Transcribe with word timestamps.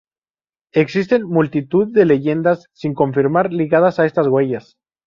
Existen 0.73 1.27
multitud 1.29 1.93
de 1.93 2.05
leyendas 2.05 2.65
sin 2.73 2.95
confirmar 2.95 3.53
ligadas 3.53 3.99
a 3.99 4.07
estas 4.07 4.27
huellas. 4.27 4.75